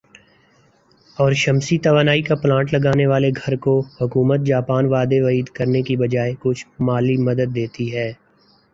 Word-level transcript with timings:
اور 1.17 1.31
شمسی 1.41 1.77
توانائی 1.79 2.21
کا 2.21 2.35
پلانٹ 2.35 2.73
لگا 2.73 2.91
نے 2.95 3.05
والے 3.07 3.29
گھر 3.35 3.55
کو 3.65 3.73
حکومت 3.99 4.39
جاپان 4.47 4.85
وعدے 4.93 5.21
وعید 5.21 5.49
کرنے 5.55 5.81
کے 5.83 5.97
بجائے 5.97 6.33
کچھ 6.39 6.65
مالی 6.81 7.17
مدد 7.27 7.55
دیتی 7.55 7.95
ہے 7.95 8.11